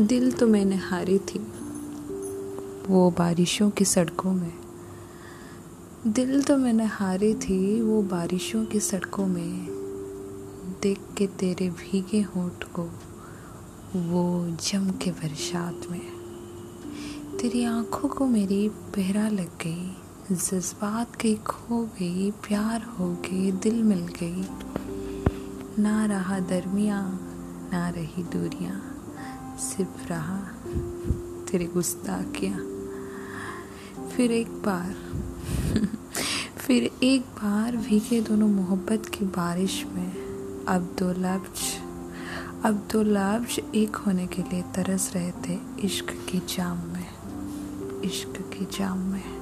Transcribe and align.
दिल 0.00 0.32
तो 0.32 0.46
मैंने 0.46 0.76
हारी 0.76 1.18
थी, 1.18 1.38
वो 2.88 3.10
बारिशों 3.10 3.70
की 3.70 3.84
सड़कों 3.84 4.32
में। 4.32 4.52
दिल 6.06 6.42
तो 6.42 6.56
मैंने 6.56 6.84
हारी 6.84 7.34
थी, 7.34 7.82
वो 7.82 8.02
बारिशों 8.02 8.64
की 8.64 8.80
सड़कों 8.80 9.26
में। 9.26 9.66
देख 10.82 11.00
के 11.18 11.26
तेरे 11.26 11.70
भीगे 11.70 12.20
होठ 12.20 12.64
को, 12.64 12.82
वो 13.96 14.56
जम 14.64 14.90
के 14.90 15.10
बरसात 15.10 15.80
में। 15.90 16.12
तेरी 17.40 17.64
आँखों 17.64 18.08
को 18.08 18.26
मेरी 18.26 18.68
पहरा 18.68 19.28
लग 19.28 19.48
गई, 19.48 19.96
जज्बात 20.32 21.16
कहीं 21.16 21.36
खो 21.36 21.82
गई, 21.84 22.30
प्यार 22.30 22.82
हो 22.82 23.12
गई 23.14 23.52
दिल 23.52 23.82
मिल 23.82 24.06
गई। 24.06 24.48
ना 25.82 26.06
रहा 26.06 26.38
दरमिया, 26.38 27.18
ना 27.72 27.88
रही 27.88 28.22
दूरियाँ। 28.22 28.92
सिर्फ़ 29.58 30.08
रहा, 30.08 30.38
तेरे 31.50 31.64
गुस्सा 31.64 32.22
गुस्ताखियाँ। 32.22 32.58
फिर 34.08 34.32
एक 34.32 34.48
बार, 34.48 34.94
फिर 36.58 36.90
एक 37.02 37.20
बार 37.20 37.76
भीगे 37.76 38.20
दोनों 38.20 38.48
मोहब्बत 38.48 39.06
की 39.06 39.24
बारिश 39.24 39.86
में, 39.92 40.12
अब 40.64 40.96
दो 40.98 41.10
लफ्ज, 41.10 41.60
अब 42.64 42.88
दो 42.92 43.02
लफ्ज 43.02 43.60
एक 43.74 43.96
होने 43.96 44.26
के 44.26 44.42
लिए 44.42 44.62
तरस 44.62 45.12
रहे 45.14 45.30
थे 45.30 45.58
इश्क 45.84 46.06
की 46.10 46.38
जाम 46.38 46.76
में, 46.76 47.06
इश्क 48.02 48.40
की 48.40 48.64
जाम 48.78 48.98
में। 48.98 49.35